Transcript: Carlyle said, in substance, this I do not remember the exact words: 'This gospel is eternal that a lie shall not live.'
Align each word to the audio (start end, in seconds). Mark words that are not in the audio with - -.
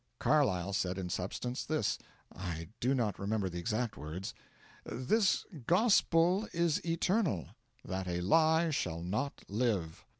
Carlyle 0.17 0.73
said, 0.73 0.97
in 0.97 1.11
substance, 1.11 1.63
this 1.63 1.99
I 2.35 2.69
do 2.79 2.95
not 2.95 3.19
remember 3.19 3.49
the 3.49 3.59
exact 3.59 3.95
words: 3.95 4.33
'This 4.83 5.45
gospel 5.67 6.47
is 6.53 6.83
eternal 6.83 7.49
that 7.85 8.07
a 8.07 8.21
lie 8.21 8.71
shall 8.71 9.03
not 9.03 9.43
live.' 9.47 10.03